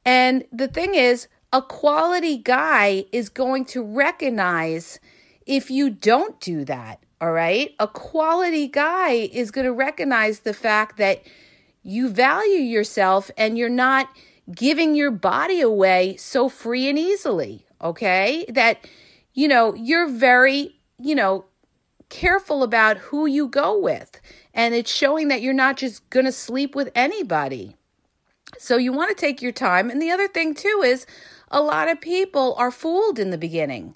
And 0.05 0.45
the 0.51 0.67
thing 0.67 0.93
is, 0.93 1.27
a 1.51 1.61
quality 1.63 2.37
guy 2.37 3.05
is 3.11 3.29
going 3.29 3.65
to 3.65 3.83
recognize 3.83 4.99
if 5.47 5.71
you 5.71 5.89
don't 5.89 6.39
do 6.39 6.63
that. 6.65 7.03
All 7.19 7.31
right. 7.31 7.73
A 7.79 7.87
quality 7.87 8.67
guy 8.67 9.09
is 9.09 9.49
going 9.49 9.65
to 9.65 9.73
recognize 9.73 10.41
the 10.41 10.53
fact 10.53 10.97
that 10.97 11.23
you 11.81 12.09
value 12.09 12.59
yourself 12.59 13.31
and 13.35 13.57
you're 13.57 13.69
not 13.69 14.09
giving 14.53 14.95
your 14.95 15.11
body 15.11 15.61
away 15.61 16.15
so 16.17 16.49
free 16.49 16.89
and 16.89 16.97
easily. 16.97 17.65
Okay. 17.81 18.45
That, 18.49 18.85
you 19.33 19.47
know, 19.47 19.73
you're 19.73 20.07
very, 20.07 20.75
you 20.97 21.15
know, 21.15 21.45
careful 22.09 22.63
about 22.63 22.97
who 22.97 23.25
you 23.25 23.47
go 23.47 23.77
with. 23.77 24.19
And 24.53 24.73
it's 24.73 24.91
showing 24.91 25.27
that 25.29 25.41
you're 25.41 25.53
not 25.53 25.77
just 25.77 26.09
going 26.09 26.25
to 26.25 26.31
sleep 26.31 26.75
with 26.75 26.91
anybody. 26.95 27.75
So 28.57 28.77
you 28.77 28.91
want 28.91 29.09
to 29.09 29.15
take 29.15 29.41
your 29.41 29.51
time. 29.51 29.89
And 29.89 30.01
the 30.01 30.11
other 30.11 30.27
thing, 30.27 30.55
too, 30.55 30.81
is 30.83 31.05
a 31.51 31.61
lot 31.61 31.89
of 31.89 32.01
people 32.01 32.55
are 32.57 32.71
fooled 32.71 33.19
in 33.19 33.29
the 33.29 33.37
beginning 33.37 33.95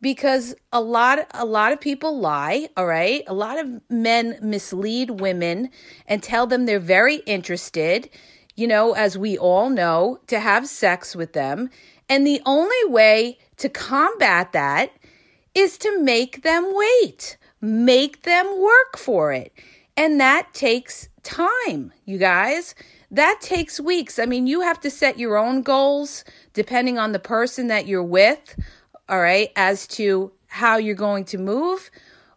because 0.00 0.54
a 0.72 0.80
lot 0.80 1.20
a 1.32 1.46
lot 1.46 1.72
of 1.72 1.80
people 1.80 2.18
lie 2.18 2.68
all 2.76 2.86
right 2.86 3.22
a 3.28 3.32
lot 3.32 3.58
of 3.58 3.80
men 3.88 4.36
mislead 4.42 5.20
women 5.20 5.70
and 6.06 6.22
tell 6.22 6.46
them 6.46 6.66
they're 6.66 6.80
very 6.80 7.16
interested 7.18 8.10
you 8.54 8.66
know 8.66 8.92
as 8.92 9.16
we 9.16 9.38
all 9.38 9.70
know 9.70 10.20
to 10.26 10.40
have 10.40 10.66
sex 10.68 11.16
with 11.16 11.32
them. 11.32 11.70
And 12.08 12.26
the 12.26 12.42
only 12.44 12.84
way 12.86 13.38
to 13.58 13.68
combat 13.68 14.52
that 14.52 14.92
is 15.54 15.78
to 15.78 16.00
make 16.00 16.42
them 16.42 16.72
wait 16.74 17.36
make 17.64 18.22
them 18.22 18.60
work 18.60 18.98
for 18.98 19.32
it. 19.32 19.52
And 19.96 20.20
that 20.20 20.52
takes 20.52 21.08
time 21.22 21.92
you 22.04 22.18
guys. 22.18 22.74
That 23.10 23.40
takes 23.40 23.78
weeks. 23.78 24.18
I 24.18 24.26
mean 24.26 24.46
you 24.46 24.62
have 24.62 24.80
to 24.80 24.90
set 24.90 25.18
your 25.18 25.36
own 25.36 25.62
goals 25.62 26.24
depending 26.54 26.98
on 26.98 27.12
the 27.12 27.18
person 27.18 27.68
that 27.68 27.86
you're 27.86 28.02
with 28.02 28.56
all 29.12 29.20
right, 29.20 29.50
as 29.56 29.86
to 29.86 30.32
how 30.46 30.76
you're 30.76 30.94
going 30.94 31.24
to 31.26 31.38
move, 31.38 31.90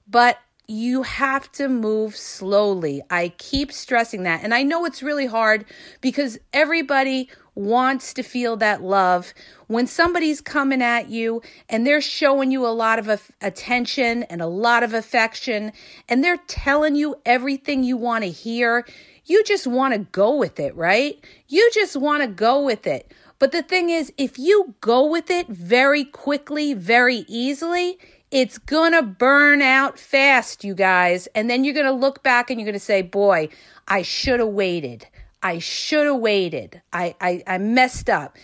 but 0.07 0.37
you 0.67 1.03
have 1.03 1.51
to 1.53 1.67
move 1.67 2.15
slowly. 2.15 3.01
I 3.09 3.29
keep 3.37 3.71
stressing 3.71 4.23
that. 4.23 4.43
And 4.43 4.53
I 4.53 4.63
know 4.63 4.85
it's 4.85 5.03
really 5.03 5.25
hard 5.25 5.65
because 6.01 6.37
everybody 6.53 7.29
wants 7.55 8.13
to 8.13 8.23
feel 8.23 8.57
that 8.57 8.81
love. 8.81 9.33
When 9.67 9.87
somebody's 9.87 10.41
coming 10.41 10.81
at 10.81 11.09
you 11.09 11.41
and 11.69 11.87
they're 11.87 12.01
showing 12.01 12.51
you 12.51 12.65
a 12.65 12.69
lot 12.69 12.99
of 12.99 13.31
attention 13.41 14.23
and 14.23 14.41
a 14.41 14.47
lot 14.47 14.83
of 14.83 14.93
affection 14.93 15.71
and 16.09 16.23
they're 16.23 16.41
telling 16.47 16.95
you 16.95 17.15
everything 17.25 17.83
you 17.83 17.97
want 17.97 18.23
to 18.23 18.29
hear, 18.29 18.85
you 19.25 19.43
just 19.43 19.65
want 19.65 19.93
to 19.93 19.99
go 19.99 20.35
with 20.35 20.59
it, 20.59 20.75
right? 20.75 21.23
You 21.47 21.69
just 21.73 21.95
want 21.95 22.23
to 22.23 22.27
go 22.27 22.63
with 22.63 22.85
it. 22.85 23.11
But 23.39 23.51
the 23.51 23.63
thing 23.63 23.89
is, 23.89 24.13
if 24.17 24.37
you 24.37 24.75
go 24.81 25.05
with 25.05 25.29
it 25.29 25.47
very 25.47 26.05
quickly, 26.05 26.73
very 26.73 27.25
easily, 27.27 27.97
it's 28.35 28.57
gonna 28.57 29.01
burn 29.01 29.61
out 29.61 29.97
fast, 29.97 30.65
you 30.65 30.75
guys. 30.75 31.27
And 31.27 31.49
then 31.49 31.63
you're 31.63 31.73
gonna 31.73 31.93
look 31.93 32.21
back 32.21 32.49
and 32.49 32.59
you're 32.59 32.65
gonna 32.65 32.79
say, 32.79 33.01
boy, 33.01 33.47
I 33.87 34.01
should 34.01 34.41
have 34.41 34.49
waited. 34.49 35.07
I 35.41 35.59
should 35.59 36.05
have 36.05 36.17
waited. 36.17 36.81
I, 36.91 37.15
I, 37.21 37.43
I 37.47 37.57
messed 37.59 38.09
up. 38.09 38.35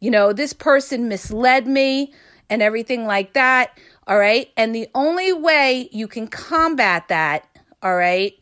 You 0.00 0.10
know, 0.10 0.32
this 0.32 0.52
person 0.52 1.06
misled 1.06 1.68
me 1.68 2.12
and 2.50 2.60
everything 2.60 3.06
like 3.06 3.34
that. 3.34 3.78
All 4.08 4.18
right. 4.18 4.50
And 4.56 4.74
the 4.74 4.88
only 4.96 5.32
way 5.32 5.90
you 5.92 6.08
can 6.08 6.26
combat 6.26 7.06
that, 7.06 7.46
all 7.84 7.94
right, 7.94 8.32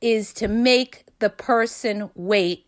is 0.00 0.32
to 0.34 0.46
make 0.46 1.06
the 1.18 1.30
person 1.30 2.08
wait 2.14 2.66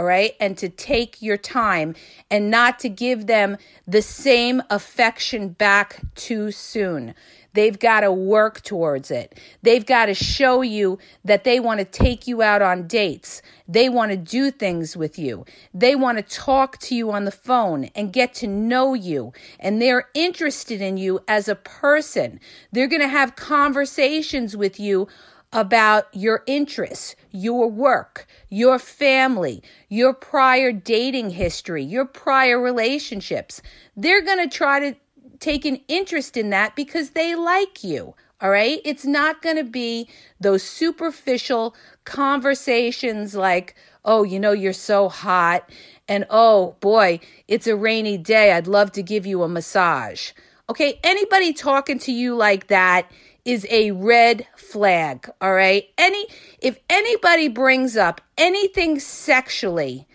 all 0.00 0.06
right, 0.06 0.34
and 0.40 0.56
to 0.56 0.70
take 0.70 1.20
your 1.20 1.36
time 1.36 1.94
and 2.30 2.50
not 2.50 2.78
to 2.78 2.88
give 2.88 3.26
them 3.26 3.58
the 3.86 4.00
same 4.00 4.62
affection 4.70 5.50
back 5.50 6.00
too 6.14 6.50
soon. 6.50 7.14
They've 7.52 7.78
got 7.78 8.00
to 8.00 8.10
work 8.10 8.62
towards 8.62 9.10
it. 9.10 9.38
They've 9.60 9.84
got 9.84 10.06
to 10.06 10.14
show 10.14 10.62
you 10.62 10.98
that 11.22 11.44
they 11.44 11.60
want 11.60 11.80
to 11.80 11.84
take 11.84 12.26
you 12.26 12.40
out 12.40 12.62
on 12.62 12.86
dates. 12.86 13.42
They 13.68 13.90
want 13.90 14.10
to 14.10 14.16
do 14.16 14.50
things 14.50 14.96
with 14.96 15.18
you. 15.18 15.44
They 15.74 15.94
want 15.94 16.16
to 16.16 16.22
talk 16.22 16.78
to 16.78 16.94
you 16.94 17.10
on 17.10 17.26
the 17.26 17.30
phone 17.30 17.90
and 17.94 18.10
get 18.10 18.32
to 18.34 18.46
know 18.46 18.94
you. 18.94 19.34
And 19.58 19.82
they're 19.82 20.08
interested 20.14 20.80
in 20.80 20.96
you 20.96 21.20
as 21.28 21.46
a 21.46 21.56
person. 21.56 22.40
They're 22.72 22.88
going 22.88 23.02
to 23.02 23.08
have 23.08 23.36
conversations 23.36 24.56
with 24.56 24.80
you 24.80 25.08
about 25.52 26.06
your 26.12 26.42
interests, 26.46 27.16
your 27.32 27.68
work, 27.68 28.26
your 28.48 28.78
family, 28.78 29.62
your 29.88 30.14
prior 30.14 30.72
dating 30.72 31.30
history, 31.30 31.82
your 31.82 32.04
prior 32.04 32.60
relationships. 32.60 33.60
They're 33.96 34.22
going 34.22 34.48
to 34.48 34.54
try 34.54 34.78
to 34.80 34.96
take 35.40 35.64
an 35.64 35.80
interest 35.88 36.36
in 36.36 36.50
that 36.50 36.76
because 36.76 37.10
they 37.10 37.34
like 37.34 37.82
you. 37.82 38.14
All 38.40 38.50
right. 38.50 38.80
It's 38.84 39.04
not 39.04 39.42
going 39.42 39.56
to 39.56 39.64
be 39.64 40.08
those 40.40 40.62
superficial 40.62 41.74
conversations 42.04 43.34
like, 43.34 43.74
oh, 44.04 44.22
you 44.22 44.40
know, 44.40 44.52
you're 44.52 44.72
so 44.72 45.08
hot. 45.10 45.68
And 46.08 46.26
oh 46.30 46.76
boy, 46.80 47.20
it's 47.48 47.66
a 47.66 47.76
rainy 47.76 48.16
day. 48.16 48.52
I'd 48.52 48.66
love 48.66 48.92
to 48.92 49.02
give 49.02 49.26
you 49.26 49.42
a 49.42 49.48
massage. 49.48 50.32
Okay. 50.70 50.98
Anybody 51.04 51.52
talking 51.52 51.98
to 52.00 52.12
you 52.12 52.34
like 52.34 52.68
that 52.68 53.10
is 53.44 53.66
a 53.70 53.90
red 53.92 54.46
flag, 54.56 55.28
all 55.40 55.54
right? 55.54 55.84
Any 55.96 56.26
if 56.60 56.78
anybody 56.88 57.48
brings 57.48 57.96
up 57.96 58.20
anything 58.36 58.98
sexually 58.98 60.06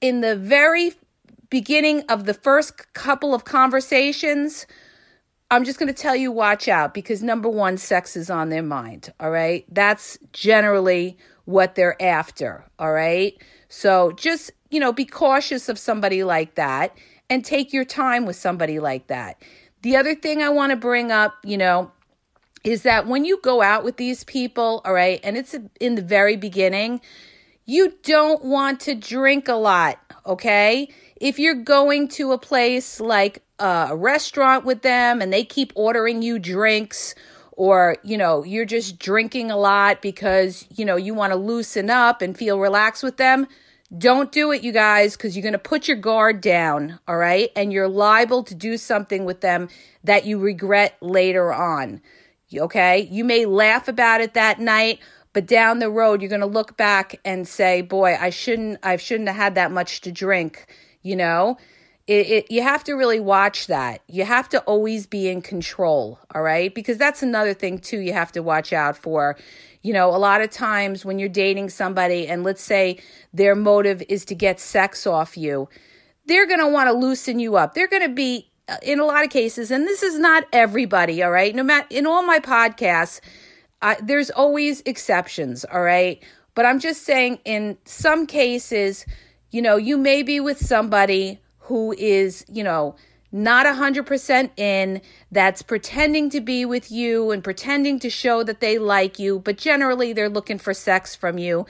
in 0.00 0.20
the 0.20 0.36
very 0.36 0.92
beginning 1.50 2.02
of 2.08 2.24
the 2.24 2.34
first 2.34 2.92
couple 2.94 3.34
of 3.34 3.44
conversations, 3.44 4.66
I'm 5.50 5.64
just 5.64 5.78
going 5.78 5.92
to 5.92 6.02
tell 6.02 6.16
you 6.16 6.32
watch 6.32 6.68
out 6.68 6.94
because 6.94 7.22
number 7.22 7.48
1 7.48 7.76
sex 7.76 8.16
is 8.16 8.28
on 8.28 8.48
their 8.48 8.62
mind, 8.62 9.12
all 9.20 9.30
right? 9.30 9.64
That's 9.68 10.18
generally 10.32 11.16
what 11.44 11.74
they're 11.74 12.00
after, 12.02 12.64
all 12.78 12.92
right? 12.92 13.40
So 13.68 14.12
just, 14.12 14.50
you 14.70 14.80
know, 14.80 14.92
be 14.92 15.04
cautious 15.04 15.68
of 15.68 15.78
somebody 15.78 16.24
like 16.24 16.54
that 16.56 16.96
and 17.30 17.44
take 17.44 17.72
your 17.72 17.84
time 17.84 18.26
with 18.26 18.36
somebody 18.36 18.80
like 18.80 19.06
that. 19.06 19.40
The 19.82 19.96
other 19.96 20.14
thing 20.14 20.42
I 20.42 20.48
want 20.48 20.70
to 20.70 20.76
bring 20.76 21.12
up, 21.12 21.34
you 21.44 21.58
know, 21.58 21.92
is 22.64 22.82
that 22.82 23.06
when 23.06 23.24
you 23.24 23.38
go 23.42 23.62
out 23.62 23.84
with 23.84 23.98
these 23.98 24.24
people, 24.24 24.80
all 24.84 24.94
right, 24.94 25.20
and 25.22 25.36
it's 25.36 25.54
in 25.80 25.94
the 25.94 26.02
very 26.02 26.36
beginning, 26.36 27.00
you 27.66 27.94
don't 28.02 28.44
want 28.44 28.80
to 28.80 28.94
drink 28.94 29.48
a 29.48 29.54
lot, 29.54 29.98
okay? 30.26 30.88
If 31.16 31.38
you're 31.38 31.54
going 31.54 32.08
to 32.08 32.32
a 32.32 32.38
place 32.38 33.00
like 33.00 33.42
a 33.58 33.94
restaurant 33.94 34.64
with 34.64 34.82
them 34.82 35.22
and 35.22 35.32
they 35.32 35.44
keep 35.44 35.72
ordering 35.76 36.22
you 36.22 36.38
drinks, 36.38 37.14
or 37.56 37.96
you 38.02 38.18
know 38.18 38.44
you're 38.44 38.64
just 38.64 38.98
drinking 38.98 39.50
a 39.50 39.56
lot 39.56 40.02
because 40.02 40.66
you 40.74 40.84
know 40.84 40.96
you 40.96 41.14
want 41.14 41.32
to 41.32 41.38
loosen 41.38 41.88
up 41.88 42.20
and 42.20 42.36
feel 42.36 42.58
relaxed 42.58 43.02
with 43.02 43.16
them 43.16 43.46
don't 43.96 44.32
do 44.32 44.50
it 44.50 44.64
you 44.64 44.72
guys 44.72 45.16
because 45.16 45.36
you're 45.36 45.42
going 45.42 45.52
to 45.52 45.58
put 45.58 45.86
your 45.86 45.96
guard 45.96 46.40
down 46.40 46.98
all 47.06 47.16
right 47.16 47.50
and 47.54 47.72
you're 47.72 47.86
liable 47.86 48.42
to 48.42 48.54
do 48.54 48.76
something 48.76 49.24
with 49.24 49.40
them 49.40 49.68
that 50.02 50.24
you 50.24 50.38
regret 50.38 50.96
later 51.00 51.52
on 51.52 52.00
Okay. 52.62 53.08
You 53.10 53.24
may 53.24 53.46
laugh 53.46 53.88
about 53.88 54.20
it 54.20 54.34
that 54.34 54.60
night, 54.60 55.00
but 55.32 55.46
down 55.46 55.78
the 55.78 55.90
road, 55.90 56.22
you're 56.22 56.28
going 56.28 56.40
to 56.40 56.46
look 56.46 56.76
back 56.76 57.20
and 57.24 57.46
say, 57.46 57.82
boy, 57.82 58.16
I 58.20 58.30
shouldn't, 58.30 58.78
I 58.82 58.96
shouldn't 58.96 59.28
have 59.28 59.36
had 59.36 59.54
that 59.56 59.72
much 59.72 60.00
to 60.02 60.12
drink. 60.12 60.66
You 61.02 61.16
know, 61.16 61.58
it, 62.06 62.26
it, 62.26 62.50
you 62.50 62.62
have 62.62 62.84
to 62.84 62.94
really 62.94 63.20
watch 63.20 63.66
that. 63.66 64.02
You 64.08 64.24
have 64.24 64.48
to 64.50 64.60
always 64.60 65.06
be 65.06 65.28
in 65.28 65.42
control. 65.42 66.18
All 66.34 66.42
right. 66.42 66.74
Because 66.74 66.98
that's 66.98 67.22
another 67.22 67.54
thing 67.54 67.78
too, 67.78 68.00
you 68.00 68.12
have 68.12 68.32
to 68.32 68.42
watch 68.42 68.72
out 68.72 68.96
for. 68.96 69.36
You 69.82 69.92
know, 69.92 70.08
a 70.08 70.16
lot 70.16 70.40
of 70.40 70.50
times 70.50 71.04
when 71.04 71.18
you're 71.18 71.28
dating 71.28 71.68
somebody 71.70 72.26
and 72.26 72.42
let's 72.42 72.62
say 72.62 72.98
their 73.34 73.54
motive 73.54 74.02
is 74.08 74.24
to 74.26 74.34
get 74.34 74.58
sex 74.58 75.06
off 75.06 75.36
you, 75.36 75.68
they're 76.26 76.46
going 76.46 76.60
to 76.60 76.68
want 76.68 76.88
to 76.88 76.94
loosen 76.94 77.38
you 77.38 77.56
up. 77.56 77.74
They're 77.74 77.88
going 77.88 78.02
to 78.02 78.14
be 78.14 78.50
in 78.82 78.98
a 78.98 79.04
lot 79.04 79.24
of 79.24 79.30
cases, 79.30 79.70
and 79.70 79.86
this 79.86 80.02
is 80.02 80.18
not 80.18 80.44
everybody, 80.52 81.22
all 81.22 81.30
right? 81.30 81.54
No 81.54 81.62
matter 81.62 81.86
in 81.90 82.06
all 82.06 82.22
my 82.22 82.38
podcasts, 82.38 83.20
I, 83.82 83.96
there's 84.02 84.30
always 84.30 84.82
exceptions, 84.86 85.64
all 85.66 85.82
right? 85.82 86.22
But 86.54 86.66
I'm 86.66 86.78
just 86.78 87.02
saying, 87.02 87.40
in 87.44 87.76
some 87.84 88.26
cases, 88.26 89.04
you 89.50 89.60
know, 89.60 89.76
you 89.76 89.96
may 89.98 90.22
be 90.22 90.40
with 90.40 90.58
somebody 90.58 91.40
who 91.58 91.94
is, 91.98 92.44
you 92.48 92.64
know, 92.64 92.96
not 93.32 93.66
100% 93.66 94.50
in, 94.56 95.02
that's 95.32 95.60
pretending 95.60 96.30
to 96.30 96.40
be 96.40 96.64
with 96.64 96.90
you 96.92 97.32
and 97.32 97.42
pretending 97.42 97.98
to 97.98 98.08
show 98.08 98.44
that 98.44 98.60
they 98.60 98.78
like 98.78 99.18
you, 99.18 99.40
but 99.40 99.58
generally 99.58 100.12
they're 100.12 100.28
looking 100.28 100.58
for 100.58 100.72
sex 100.72 101.16
from 101.16 101.36
you. 101.36 101.66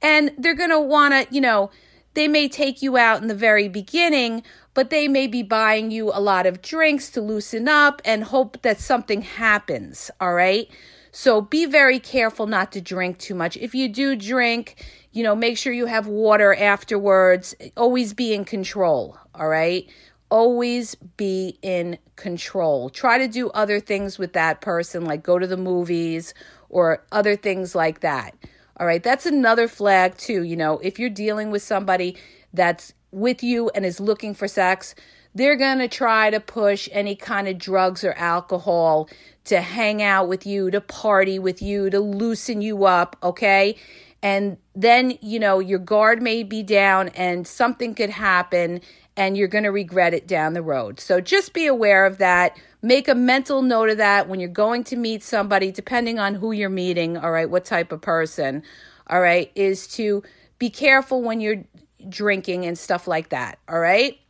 And 0.00 0.30
they're 0.38 0.54
going 0.54 0.70
to 0.70 0.80
want 0.80 1.12
to, 1.14 1.34
you 1.34 1.40
know, 1.40 1.70
they 2.18 2.26
may 2.26 2.48
take 2.48 2.82
you 2.82 2.96
out 2.96 3.22
in 3.22 3.28
the 3.28 3.34
very 3.34 3.68
beginning, 3.68 4.42
but 4.74 4.90
they 4.90 5.06
may 5.06 5.28
be 5.28 5.44
buying 5.44 5.92
you 5.92 6.10
a 6.12 6.20
lot 6.20 6.46
of 6.46 6.60
drinks 6.60 7.10
to 7.10 7.20
loosen 7.20 7.68
up 7.68 8.02
and 8.04 8.24
hope 8.24 8.60
that 8.62 8.80
something 8.80 9.22
happens. 9.22 10.10
All 10.20 10.34
right. 10.34 10.68
So 11.12 11.40
be 11.40 11.64
very 11.64 12.00
careful 12.00 12.48
not 12.48 12.72
to 12.72 12.80
drink 12.80 13.18
too 13.18 13.36
much. 13.36 13.56
If 13.56 13.72
you 13.72 13.88
do 13.88 14.16
drink, 14.16 14.84
you 15.12 15.22
know, 15.22 15.36
make 15.36 15.56
sure 15.56 15.72
you 15.72 15.86
have 15.86 16.08
water 16.08 16.54
afterwards. 16.54 17.54
Always 17.76 18.14
be 18.14 18.34
in 18.34 18.44
control. 18.44 19.16
All 19.34 19.48
right. 19.48 19.88
Always 20.28 20.96
be 21.16 21.56
in 21.62 21.98
control. 22.16 22.90
Try 22.90 23.18
to 23.18 23.28
do 23.28 23.48
other 23.50 23.78
things 23.78 24.18
with 24.18 24.32
that 24.32 24.60
person, 24.60 25.04
like 25.04 25.22
go 25.22 25.38
to 25.38 25.46
the 25.46 25.56
movies 25.56 26.34
or 26.68 27.04
other 27.12 27.36
things 27.36 27.76
like 27.76 28.00
that. 28.00 28.34
All 28.78 28.86
right. 28.86 29.02
That's 29.02 29.26
another 29.26 29.68
flag, 29.68 30.16
too. 30.16 30.42
You 30.42 30.56
know, 30.56 30.78
if 30.78 30.98
you're 30.98 31.10
dealing 31.10 31.50
with 31.50 31.62
somebody 31.62 32.16
that's 32.52 32.92
with 33.10 33.42
you 33.42 33.70
and 33.74 33.84
is 33.84 34.00
looking 34.00 34.34
for 34.34 34.46
sex, 34.46 34.94
they're 35.34 35.56
going 35.56 35.78
to 35.78 35.88
try 35.88 36.30
to 36.30 36.40
push 36.40 36.88
any 36.92 37.14
kind 37.14 37.48
of 37.48 37.58
drugs 37.58 38.04
or 38.04 38.12
alcohol 38.14 39.08
to 39.44 39.60
hang 39.60 40.02
out 40.02 40.28
with 40.28 40.46
you, 40.46 40.70
to 40.70 40.80
party 40.80 41.38
with 41.38 41.62
you, 41.62 41.90
to 41.90 42.00
loosen 42.00 42.60
you 42.60 42.84
up. 42.84 43.16
Okay. 43.22 43.76
And 44.22 44.58
then, 44.74 45.18
you 45.20 45.38
know, 45.38 45.60
your 45.60 45.78
guard 45.78 46.22
may 46.22 46.42
be 46.42 46.62
down 46.62 47.08
and 47.10 47.46
something 47.46 47.94
could 47.94 48.10
happen 48.10 48.80
and 49.18 49.36
you're 49.36 49.48
going 49.48 49.64
to 49.64 49.72
regret 49.72 50.14
it 50.14 50.28
down 50.28 50.52
the 50.52 50.62
road. 50.62 51.00
So 51.00 51.20
just 51.20 51.52
be 51.52 51.66
aware 51.66 52.06
of 52.06 52.18
that. 52.18 52.56
Make 52.80 53.08
a 53.08 53.16
mental 53.16 53.62
note 53.62 53.90
of 53.90 53.96
that 53.96 54.28
when 54.28 54.38
you're 54.38 54.48
going 54.48 54.84
to 54.84 54.96
meet 54.96 55.24
somebody, 55.24 55.72
depending 55.72 56.20
on 56.20 56.36
who 56.36 56.52
you're 56.52 56.68
meeting, 56.68 57.16
all 57.16 57.32
right, 57.32 57.50
what 57.50 57.64
type 57.64 57.90
of 57.90 58.00
person, 58.00 58.62
all 59.08 59.20
right, 59.20 59.50
is 59.56 59.88
to 59.88 60.22
be 60.60 60.70
careful 60.70 61.20
when 61.20 61.40
you're 61.40 61.64
drinking 62.08 62.64
and 62.64 62.78
stuff 62.78 63.08
like 63.08 63.30
that, 63.30 63.58
all 63.68 63.80
right? 63.80 64.20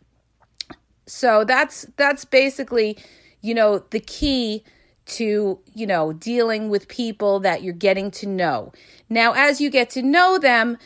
So 1.07 1.45
that's 1.45 1.87
that's 1.97 2.25
basically, 2.25 2.97
you 3.43 3.55
know, 3.55 3.85
the 3.91 4.01
key 4.01 4.65
to, 5.07 5.59
you 5.75 5.87
know, 5.87 6.15
dealing 6.15 6.71
with 6.71 6.89
people 6.89 7.41
that 7.41 7.63
you're 7.63 7.75
getting 7.75 8.11
to 8.13 8.27
know. 8.27 8.73
Now, 9.11 9.33
as 9.33 9.61
you 9.61 9.69
get 9.69 9.91
to 9.91 10.03
know 10.03 10.39
them, 10.39 10.79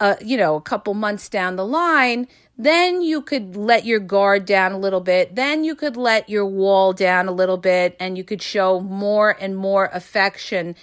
uh, 0.00 0.16
you 0.24 0.38
know, 0.38 0.56
a 0.56 0.62
couple 0.62 0.94
months 0.94 1.28
down 1.28 1.56
the 1.56 1.66
line, 1.66 2.26
then 2.64 3.02
you 3.02 3.22
could 3.22 3.56
let 3.56 3.84
your 3.84 4.00
guard 4.00 4.44
down 4.44 4.72
a 4.72 4.78
little 4.78 5.00
bit. 5.00 5.34
Then 5.34 5.64
you 5.64 5.74
could 5.74 5.96
let 5.96 6.28
your 6.28 6.46
wall 6.46 6.92
down 6.92 7.28
a 7.28 7.32
little 7.32 7.56
bit 7.56 7.96
and 8.00 8.16
you 8.18 8.24
could 8.24 8.42
show 8.42 8.80
more 8.80 9.36
and 9.40 9.56
more 9.56 9.90
affection 9.92 10.74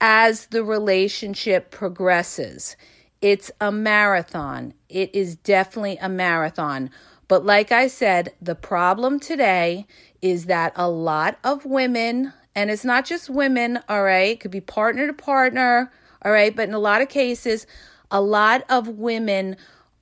as 0.00 0.46
the 0.46 0.64
relationship 0.64 1.70
progresses. 1.70 2.76
It's 3.20 3.50
a 3.60 3.72
marathon. 3.72 4.74
It 4.88 5.14
is 5.14 5.36
definitely 5.36 5.96
a 5.98 6.08
marathon. 6.08 6.90
But 7.26 7.46
like 7.46 7.72
I 7.72 7.86
said, 7.86 8.34
the 8.40 8.54
problem 8.54 9.18
today 9.18 9.86
is 10.20 10.46
that 10.46 10.72
a 10.76 10.90
lot 10.90 11.38
of 11.42 11.64
women, 11.64 12.32
and 12.54 12.70
it's 12.70 12.84
not 12.84 13.06
just 13.06 13.30
women, 13.30 13.78
all 13.88 14.02
right, 14.02 14.32
it 14.32 14.40
could 14.40 14.50
be 14.50 14.60
partner 14.60 15.06
to 15.06 15.14
partner, 15.14 15.90
all 16.22 16.32
right, 16.32 16.54
but 16.54 16.68
in 16.68 16.74
a 16.74 16.78
lot 16.78 17.00
of 17.00 17.08
cases, 17.08 17.66
a 18.10 18.20
lot 18.20 18.64
of 18.68 18.88
women 18.88 19.56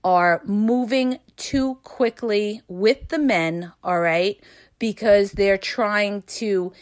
are 0.05 0.43
moving 0.45 1.19
too 1.37 1.77
quickly 1.83 2.63
with 2.69 3.09
the 3.09 3.19
men, 3.19 3.73
all 3.83 4.01
right, 4.01 4.41
because 4.79 5.33
they're 5.33 5.59
trying 5.59 6.23
to, 6.23 6.73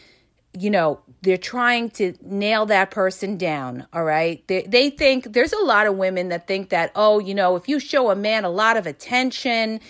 you 0.58 0.70
know, 0.70 1.00
they're 1.22 1.36
trying 1.36 1.90
to 1.90 2.14
nail 2.22 2.66
that 2.66 2.90
person 2.90 3.36
down, 3.36 3.86
all 3.92 4.04
right? 4.04 4.46
They, 4.48 4.62
they 4.62 4.90
think 4.90 5.32
there's 5.32 5.52
a 5.52 5.64
lot 5.64 5.86
of 5.86 5.96
women 5.96 6.30
that 6.30 6.46
think 6.46 6.70
that, 6.70 6.92
oh, 6.94 7.18
you 7.18 7.34
know, 7.34 7.56
if 7.56 7.68
you 7.68 7.78
show 7.78 8.10
a 8.10 8.16
man 8.16 8.44
a 8.44 8.50
lot 8.50 8.76
of 8.76 8.86
attention 8.86 9.80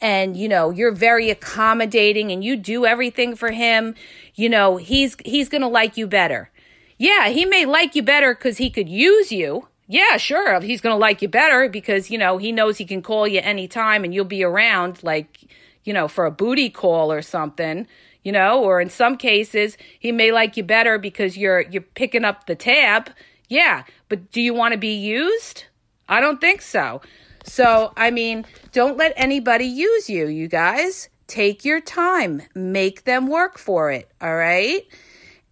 and, 0.00 0.36
you 0.36 0.48
know, 0.48 0.70
you're 0.70 0.92
very 0.92 1.30
accommodating 1.30 2.32
and 2.32 2.42
you 2.42 2.56
do 2.56 2.86
everything 2.86 3.36
for 3.36 3.52
him, 3.52 3.94
you 4.34 4.48
know, 4.48 4.78
he's 4.78 5.16
he's 5.24 5.48
going 5.48 5.62
to 5.62 5.68
like 5.68 5.96
you 5.96 6.06
better. 6.06 6.50
Yeah, 6.98 7.28
he 7.28 7.44
may 7.44 7.64
like 7.64 7.94
you 7.94 8.02
better 8.02 8.34
cuz 8.34 8.58
he 8.58 8.68
could 8.68 8.88
use 8.88 9.30
you, 9.30 9.68
yeah, 9.90 10.18
sure, 10.18 10.60
he's 10.60 10.80
going 10.80 10.94
to 10.94 10.98
like 10.98 11.20
you 11.20 11.26
better 11.26 11.68
because, 11.68 12.12
you 12.12 12.16
know, 12.16 12.38
he 12.38 12.52
knows 12.52 12.78
he 12.78 12.84
can 12.84 13.02
call 13.02 13.26
you 13.26 13.40
anytime 13.40 14.04
and 14.04 14.14
you'll 14.14 14.24
be 14.24 14.44
around, 14.44 15.02
like, 15.02 15.40
you 15.82 15.92
know, 15.92 16.06
for 16.06 16.26
a 16.26 16.30
booty 16.30 16.70
call 16.70 17.10
or 17.10 17.22
something, 17.22 17.88
you 18.22 18.30
know, 18.30 18.62
or 18.62 18.80
in 18.80 18.88
some 18.88 19.16
cases, 19.16 19.76
he 19.98 20.12
may 20.12 20.30
like 20.30 20.56
you 20.56 20.62
better 20.62 20.96
because 20.96 21.36
you're 21.36 21.62
you're 21.62 21.82
picking 21.82 22.24
up 22.24 22.46
the 22.46 22.54
tab. 22.54 23.10
Yeah, 23.48 23.82
but 24.08 24.30
do 24.30 24.40
you 24.40 24.54
want 24.54 24.74
to 24.74 24.78
be 24.78 24.94
used? 24.94 25.64
I 26.08 26.20
don't 26.20 26.40
think 26.40 26.62
so. 26.62 27.00
So, 27.42 27.92
I 27.96 28.12
mean, 28.12 28.46
don't 28.70 28.96
let 28.96 29.12
anybody 29.16 29.64
use 29.64 30.08
you, 30.08 30.28
you 30.28 30.46
guys. 30.46 31.08
Take 31.26 31.64
your 31.64 31.80
time, 31.80 32.42
make 32.54 33.04
them 33.04 33.26
work 33.26 33.58
for 33.58 33.90
it, 33.90 34.08
all 34.20 34.36
right? 34.36 34.86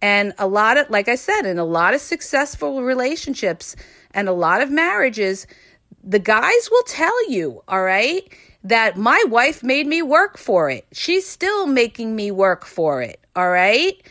And 0.01 0.33
a 0.37 0.47
lot 0.47 0.77
of, 0.77 0.89
like 0.89 1.09
I 1.09 1.15
said, 1.15 1.41
in 1.41 1.59
a 1.59 1.65
lot 1.65 1.93
of 1.93 1.99
successful 1.99 2.83
relationships, 2.83 3.75
and 4.13 4.27
a 4.27 4.33
lot 4.33 4.61
of 4.61 4.69
marriages, 4.69 5.47
the 6.03 6.19
guys 6.19 6.69
will 6.71 6.83
tell 6.83 7.29
you, 7.29 7.63
all 7.67 7.83
right, 7.83 8.31
that 8.63 8.97
my 8.97 9.23
wife 9.27 9.63
made 9.63 9.87
me 9.87 10.01
work 10.01 10.37
for 10.37 10.69
it. 10.69 10.85
She's 10.91 11.27
still 11.27 11.65
making 11.65 12.15
me 12.15 12.31
work 12.31 12.65
for 12.65 13.01
it, 13.01 13.19
all 13.35 13.49
right? 13.49 14.01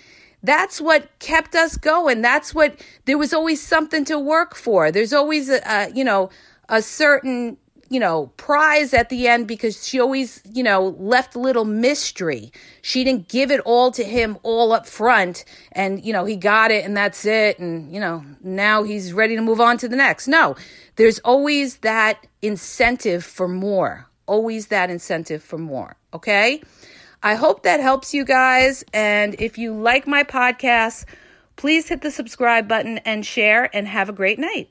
That's 0.42 0.80
what 0.80 1.18
kept 1.18 1.54
us 1.54 1.76
going. 1.76 2.22
That's 2.22 2.54
what 2.54 2.80
there 3.04 3.18
was 3.18 3.32
always 3.34 3.60
something 3.60 4.04
to 4.06 4.18
work 4.18 4.54
for. 4.54 4.92
There's 4.92 5.12
always 5.12 5.48
a, 5.48 5.60
a 5.66 5.90
you 5.92 6.04
know, 6.04 6.30
a 6.68 6.80
certain 6.80 7.56
you 7.90 7.98
know, 7.98 8.26
prize 8.36 8.92
at 8.92 9.08
the 9.08 9.28
end 9.28 9.48
because 9.48 9.86
she 9.86 9.98
always, 9.98 10.42
you 10.52 10.62
know, 10.62 10.96
left 10.98 11.34
a 11.34 11.38
little 11.38 11.64
mystery. 11.64 12.52
She 12.82 13.04
didn't 13.04 13.28
give 13.28 13.50
it 13.50 13.60
all 13.60 13.90
to 13.92 14.04
him 14.04 14.38
all 14.42 14.72
up 14.72 14.86
front 14.86 15.44
and, 15.72 16.04
you 16.04 16.12
know, 16.12 16.24
he 16.24 16.36
got 16.36 16.70
it 16.70 16.84
and 16.84 16.96
that's 16.96 17.24
it. 17.24 17.58
And, 17.58 17.92
you 17.92 18.00
know, 18.00 18.24
now 18.42 18.82
he's 18.82 19.12
ready 19.12 19.36
to 19.36 19.42
move 19.42 19.60
on 19.60 19.78
to 19.78 19.88
the 19.88 19.96
next. 19.96 20.28
No, 20.28 20.56
there's 20.96 21.18
always 21.20 21.78
that 21.78 22.26
incentive 22.42 23.24
for 23.24 23.48
more. 23.48 24.08
Always 24.26 24.66
that 24.66 24.90
incentive 24.90 25.42
for 25.42 25.58
more. 25.58 25.96
Okay. 26.12 26.62
I 27.22 27.34
hope 27.34 27.62
that 27.62 27.80
helps 27.80 28.12
you 28.12 28.24
guys. 28.24 28.84
And 28.92 29.34
if 29.40 29.58
you 29.58 29.72
like 29.74 30.06
my 30.06 30.22
podcast, 30.22 31.04
please 31.56 31.88
hit 31.88 32.02
the 32.02 32.10
subscribe 32.10 32.68
button 32.68 32.98
and 32.98 33.24
share 33.24 33.74
and 33.74 33.88
have 33.88 34.08
a 34.08 34.12
great 34.12 34.38
night. 34.38 34.70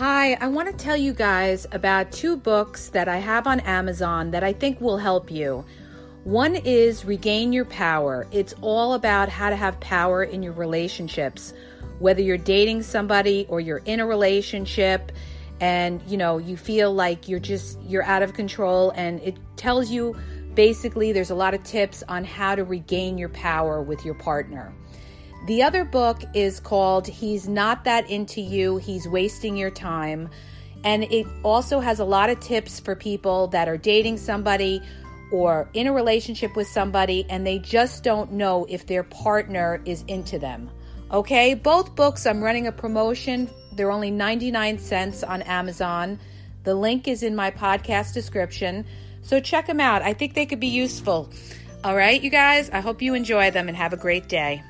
Hi, 0.00 0.32
I 0.40 0.48
want 0.48 0.66
to 0.66 0.82
tell 0.82 0.96
you 0.96 1.12
guys 1.12 1.66
about 1.72 2.10
two 2.10 2.34
books 2.34 2.88
that 2.88 3.06
I 3.06 3.18
have 3.18 3.46
on 3.46 3.60
Amazon 3.60 4.30
that 4.30 4.42
I 4.42 4.54
think 4.54 4.80
will 4.80 4.96
help 4.96 5.30
you. 5.30 5.62
One 6.24 6.56
is 6.56 7.04
Regain 7.04 7.52
Your 7.52 7.66
Power. 7.66 8.26
It's 8.32 8.54
all 8.62 8.94
about 8.94 9.28
how 9.28 9.50
to 9.50 9.56
have 9.56 9.78
power 9.80 10.24
in 10.24 10.42
your 10.42 10.54
relationships, 10.54 11.52
whether 11.98 12.22
you're 12.22 12.38
dating 12.38 12.82
somebody 12.82 13.44
or 13.50 13.60
you're 13.60 13.82
in 13.84 14.00
a 14.00 14.06
relationship 14.06 15.12
and 15.60 16.00
you 16.06 16.16
know, 16.16 16.38
you 16.38 16.56
feel 16.56 16.94
like 16.94 17.28
you're 17.28 17.38
just 17.38 17.78
you're 17.82 18.04
out 18.04 18.22
of 18.22 18.32
control 18.32 18.92
and 18.96 19.20
it 19.20 19.36
tells 19.56 19.90
you 19.90 20.16
basically 20.54 21.12
there's 21.12 21.30
a 21.30 21.34
lot 21.34 21.52
of 21.52 21.62
tips 21.62 22.02
on 22.08 22.24
how 22.24 22.54
to 22.54 22.64
regain 22.64 23.18
your 23.18 23.28
power 23.28 23.82
with 23.82 24.02
your 24.06 24.14
partner. 24.14 24.72
The 25.46 25.62
other 25.62 25.84
book 25.84 26.22
is 26.34 26.60
called 26.60 27.06
He's 27.06 27.48
Not 27.48 27.84
That 27.84 28.10
Into 28.10 28.40
You, 28.40 28.76
He's 28.76 29.08
Wasting 29.08 29.56
Your 29.56 29.70
Time. 29.70 30.28
And 30.84 31.04
it 31.04 31.26
also 31.42 31.80
has 31.80 31.98
a 31.98 32.04
lot 32.04 32.30
of 32.30 32.40
tips 32.40 32.78
for 32.78 32.94
people 32.94 33.46
that 33.48 33.68
are 33.68 33.76
dating 33.76 34.18
somebody 34.18 34.82
or 35.32 35.68
in 35.74 35.86
a 35.86 35.92
relationship 35.92 36.56
with 36.56 36.66
somebody 36.66 37.24
and 37.28 37.46
they 37.46 37.58
just 37.58 38.02
don't 38.02 38.32
know 38.32 38.66
if 38.68 38.86
their 38.86 39.02
partner 39.02 39.80
is 39.84 40.04
into 40.08 40.38
them. 40.38 40.70
Okay, 41.10 41.54
both 41.54 41.94
books, 41.94 42.26
I'm 42.26 42.42
running 42.42 42.66
a 42.66 42.72
promotion. 42.72 43.48
They're 43.72 43.90
only 43.90 44.10
99 44.10 44.78
cents 44.78 45.22
on 45.22 45.42
Amazon. 45.42 46.18
The 46.64 46.74
link 46.74 47.08
is 47.08 47.22
in 47.22 47.34
my 47.34 47.50
podcast 47.50 48.12
description. 48.12 48.84
So 49.22 49.40
check 49.40 49.66
them 49.66 49.80
out. 49.80 50.02
I 50.02 50.12
think 50.12 50.34
they 50.34 50.46
could 50.46 50.60
be 50.60 50.68
useful. 50.68 51.30
All 51.82 51.96
right, 51.96 52.22
you 52.22 52.30
guys, 52.30 52.68
I 52.70 52.80
hope 52.80 53.00
you 53.00 53.14
enjoy 53.14 53.50
them 53.50 53.68
and 53.68 53.76
have 53.76 53.92
a 53.92 53.96
great 53.96 54.28
day. 54.28 54.62